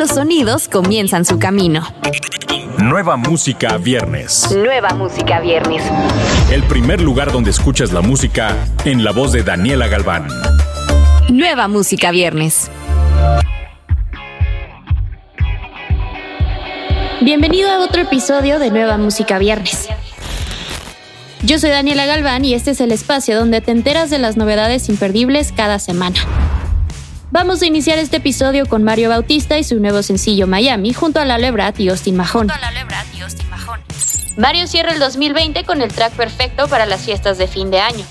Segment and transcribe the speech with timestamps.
[0.00, 1.86] los sonidos comienzan su camino.
[2.78, 4.50] Nueva música viernes.
[4.50, 5.82] Nueva música viernes.
[6.50, 10.26] El primer lugar donde escuchas la música en la voz de Daniela Galván.
[11.28, 12.70] Nueva música viernes.
[17.20, 19.90] Bienvenido a otro episodio de Nueva Música Viernes.
[21.42, 24.88] Yo soy Daniela Galván y este es el espacio donde te enteras de las novedades
[24.88, 26.16] imperdibles cada semana.
[27.32, 31.24] Vamos a iniciar este episodio con Mario Bautista y su nuevo sencillo Miami junto a
[31.24, 32.48] la Lebrat y Austin Mahon.
[34.36, 38.04] Mario cierra el 2020 con el track perfecto para las fiestas de fin de año.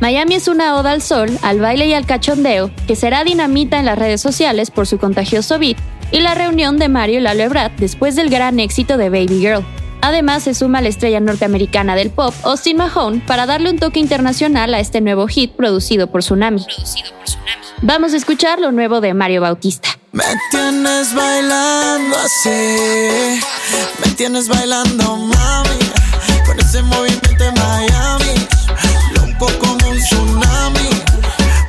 [0.00, 3.86] Miami es una oda al sol, al baile y al cachondeo, que será dinamita en
[3.86, 5.78] las redes sociales por su contagioso beat
[6.10, 9.64] y la reunión de Mario y la Lebrat después del gran éxito de Baby Girl.
[10.02, 14.74] Además, se suma la estrella norteamericana del pop, Austin Mahone, para darle un toque internacional
[14.74, 16.64] a este nuevo hit producido por Tsunami.
[17.82, 19.88] Vamos a escuchar lo nuevo de Mario Bautista.
[20.10, 23.40] Me tienes bailando así,
[24.04, 25.78] me tienes bailando mami,
[26.44, 28.46] con ese movimiento de Miami,
[29.14, 30.88] loco como un tsunami,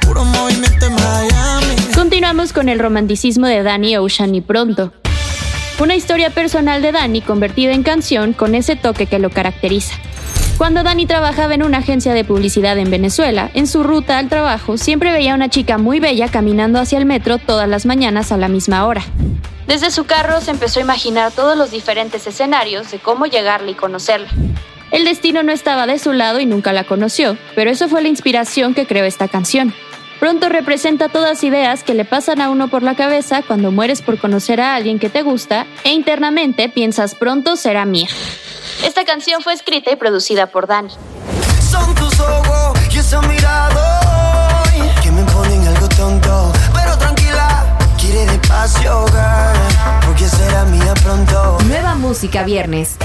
[0.02, 1.76] puro movimiento de Miami.
[1.94, 4.92] Continuamos con el romanticismo de Danny Ocean y pronto.
[5.80, 9.94] Una historia personal de Danny convertida en canción con ese toque que lo caracteriza.
[10.60, 14.78] Cuando Danny trabajaba en una agencia de publicidad en Venezuela, en su ruta al trabajo
[14.78, 18.38] siempre veía a una chica muy bella caminando hacia el metro todas las mañanas a
[18.38, 19.02] la misma hora.
[19.68, 23.76] Desde su carro se empezó a imaginar todos los diferentes escenarios de cómo llegarle y
[23.76, 24.28] conocerla.
[24.92, 28.10] El destino no estaba de su lado y nunca la conoció, pero eso fue la
[28.10, 29.74] inspiración que creó esta canción.
[30.20, 34.20] Pronto representa todas ideas que le pasan a uno por la cabeza cuando mueres por
[34.20, 38.10] conocer a alguien que te gusta e internamente piensas pronto será mía.
[38.84, 40.90] Esta canción fue escrita y producida por Dani.
[41.70, 44.64] Son tus ojos y esa mirada
[45.04, 51.58] que me ponen algo tonto, pero tranquila, quiere despacio, girl, porque será mía pronto.
[51.66, 52.96] Nueva música viernes.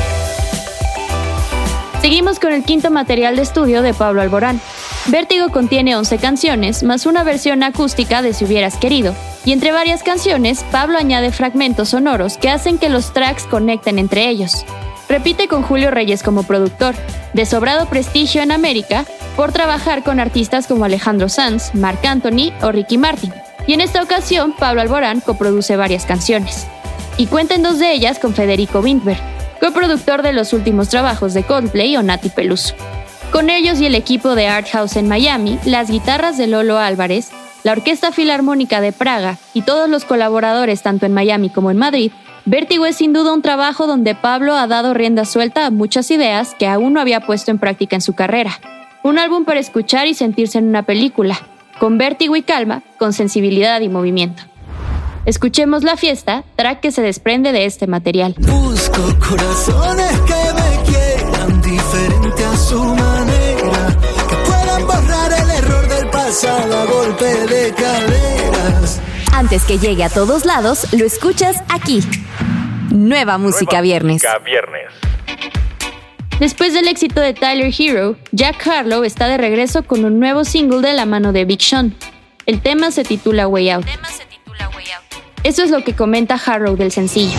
[2.00, 4.60] Seguimos con el quinto material de estudio de Pablo Alborán.
[5.06, 9.14] Vértigo contiene 11 canciones, más una versión acústica de Si hubieras querido.
[9.44, 14.28] Y entre varias canciones, Pablo añade fragmentos sonoros que hacen que los tracks conecten entre
[14.28, 14.64] ellos.
[15.08, 16.94] Repite con Julio Reyes como productor,
[17.32, 19.04] de sobrado prestigio en América,
[19.36, 23.32] por trabajar con artistas como Alejandro Sanz, Marc Anthony o Ricky Martin.
[23.66, 26.66] Y en esta ocasión, Pablo Alborán coproduce varias canciones.
[27.16, 29.18] Y cuenta en dos de ellas con Federico Windberg,
[29.60, 32.74] coproductor de los últimos trabajos de Coldplay o Nati Peluso.
[33.32, 37.30] Con ellos y el equipo de Art House en Miami, las guitarras de Lolo Álvarez,
[37.64, 42.12] la Orquesta Filarmónica de Praga y todos los colaboradores tanto en Miami como en Madrid,
[42.44, 46.54] Vértigo es sin duda un trabajo donde Pablo ha dado rienda suelta a muchas ideas
[46.58, 48.52] que aún no había puesto en práctica en su carrera.
[49.02, 51.38] Un álbum para escuchar y sentirse en una película,
[51.78, 54.42] con vértigo y calma, con sensibilidad y movimiento.
[55.24, 58.34] Escuchemos La Fiesta, track que se desprende de este material.
[58.38, 62.56] Busco corazones que me diferente a
[66.44, 69.00] pasado a golpe de caderas.
[69.32, 72.00] Antes que llegue a todos lados, lo escuchas aquí.
[72.90, 74.22] Nueva música viernes.
[74.44, 74.90] viernes.
[76.38, 80.80] Después del éxito de Tyler Hero, Jack Harlow está de regreso con un nuevo single
[80.86, 81.94] de la mano de Big Sean.
[82.44, 83.86] El tema se titula Way Out.
[85.44, 87.38] Eso es lo que comenta Harlow del sencillo.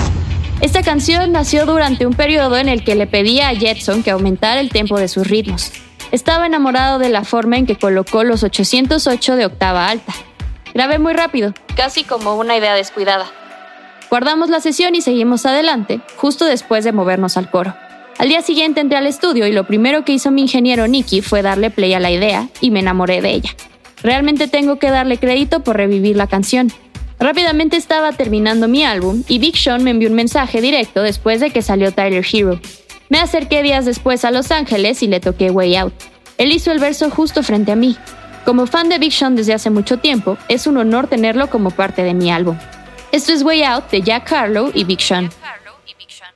[0.61, 4.61] Esta canción nació durante un periodo en el que le pedía a Jetson que aumentara
[4.61, 5.71] el tempo de sus ritmos.
[6.11, 10.13] Estaba enamorado de la forma en que colocó los 808 de octava alta.
[10.73, 13.25] Grabé muy rápido, casi como una idea descuidada.
[14.09, 17.75] Guardamos la sesión y seguimos adelante, justo después de movernos al coro.
[18.17, 21.41] Al día siguiente entré al estudio y lo primero que hizo mi ingeniero Nicky fue
[21.41, 23.51] darle play a la idea y me enamoré de ella.
[24.03, 26.71] Realmente tengo que darle crédito por revivir la canción.
[27.19, 31.49] Rápidamente estaba terminando mi álbum y Big Sean me envió un mensaje directo después de
[31.49, 32.59] que salió Tyler Hero.
[33.09, 35.93] Me acerqué días después a Los Ángeles y le toqué Way Out.
[36.37, 37.97] Él hizo el verso justo frente a mí.
[38.45, 42.03] Como fan de Big Sean desde hace mucho tiempo, es un honor tenerlo como parte
[42.03, 42.57] de mi álbum.
[43.11, 45.29] Esto es Way Out de Jack Harlow y Big Sean.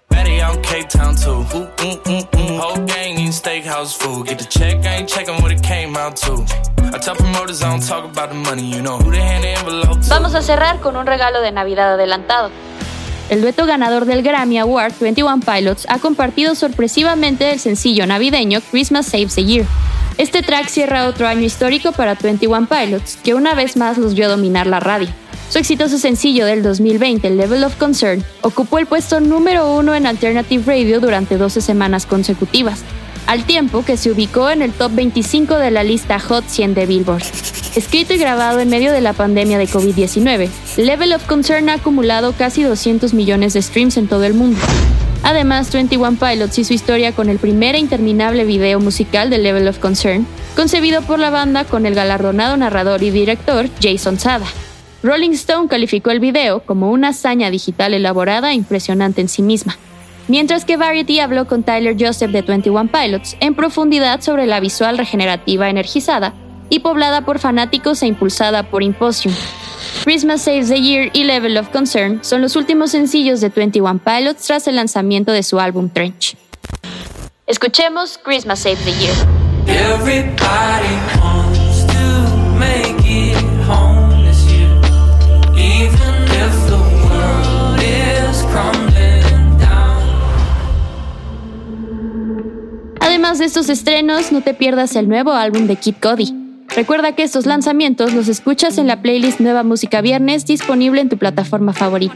[0.10, 1.46] Betty out Cape Town too.
[1.56, 2.60] Ooh.
[2.60, 4.28] Whole gang eating steakhouse food.
[4.28, 6.44] Get the check, I ain't checking what it came out to.
[6.94, 9.50] I tell promoters I don't talk about the money, you know who they hand the
[9.50, 10.10] envelope to.
[10.10, 12.50] Vamos a cerrar con un regalo de Navidad adelantado.
[13.30, 19.06] El dueto ganador del Grammy Award 21 Pilots ha compartido sorpresivamente el sencillo navideño Christmas
[19.06, 19.66] Saves the Year.
[20.18, 24.28] Este track cierra otro año histórico para 21 Pilots, que una vez más los vio
[24.30, 25.10] dominar la radio.
[25.50, 30.64] Su exitoso sencillo del 2020, Level of Concern, ocupó el puesto número uno en Alternative
[30.66, 32.84] Radio durante 12 semanas consecutivas,
[33.30, 36.88] al tiempo que se ubicó en el top 25 de la lista Hot 100 de
[36.88, 37.22] Billboard.
[37.76, 42.34] Escrito y grabado en medio de la pandemia de COVID-19, Level of Concern ha acumulado
[42.34, 44.60] casi 200 millones de streams en todo el mundo.
[45.22, 49.78] Además, 21 Pilots hizo historia con el primer e interminable video musical de Level of
[49.78, 54.48] Concern, concebido por la banda con el galardonado narrador y director Jason Sada.
[55.04, 59.78] Rolling Stone calificó el video como una hazaña digital elaborada e impresionante en sí misma,
[60.30, 64.98] mientras que Variety habló con Tyler Joseph de 21 Pilots en profundidad sobre la visual
[64.98, 66.34] regenerativa energizada
[66.70, 69.36] y poblada por fanáticos e impulsada por Imposium.
[70.06, 74.44] Christmas Saves the Year y Level of Concern son los últimos sencillos de 21 Pilots
[74.46, 76.38] tras el lanzamiento de su álbum Trench.
[77.48, 79.16] Escuchemos Christmas Saves the Year.
[82.56, 83.29] Además
[93.40, 96.34] de estos estrenos, no te pierdas el nuevo álbum de Kid Cody.
[96.76, 101.18] Recuerda que estos lanzamientos los escuchas en la playlist Nueva Música Viernes disponible en tu
[101.18, 102.16] plataforma favorita.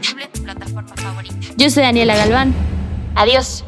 [1.56, 2.54] Yo soy Daniela Galván.
[3.16, 3.64] Adiós.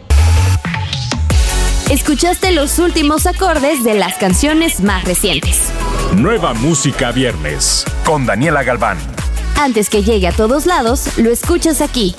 [1.91, 5.70] Escuchaste los últimos acordes de las canciones más recientes.
[6.14, 8.99] Nueva Música Viernes con Daniela Galván.
[9.58, 12.14] Antes que llegue a todos lados, lo escuchas aquí.